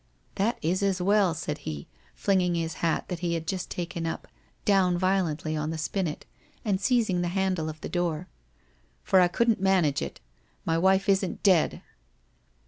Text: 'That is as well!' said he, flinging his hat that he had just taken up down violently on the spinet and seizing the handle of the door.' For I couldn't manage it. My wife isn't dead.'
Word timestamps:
'That 0.41 0.57
is 0.63 0.81
as 0.81 0.99
well!' 0.99 1.35
said 1.35 1.59
he, 1.59 1.85
flinging 2.15 2.55
his 2.55 2.73
hat 2.81 3.05
that 3.09 3.19
he 3.19 3.35
had 3.35 3.45
just 3.45 3.69
taken 3.69 4.07
up 4.07 4.27
down 4.65 4.97
violently 4.97 5.55
on 5.55 5.69
the 5.69 5.77
spinet 5.77 6.25
and 6.65 6.81
seizing 6.81 7.21
the 7.21 7.27
handle 7.27 7.69
of 7.69 7.79
the 7.81 7.87
door.' 7.87 8.27
For 9.03 9.21
I 9.21 9.27
couldn't 9.27 9.61
manage 9.61 10.01
it. 10.01 10.19
My 10.65 10.75
wife 10.75 11.07
isn't 11.07 11.43
dead.' 11.43 11.83